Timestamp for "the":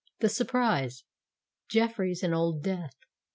0.19-0.29